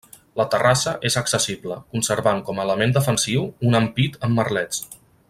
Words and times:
La 0.39 0.45
terrassa 0.53 0.93
és 1.09 1.17
accessible, 1.21 1.77
conservant 1.97 2.43
com 2.49 2.63
a 2.63 2.67
element 2.69 2.97
defensiu 2.99 3.47
un 3.71 3.81
ampit 3.85 4.21
amb 4.29 4.41
merlets. 4.43 4.87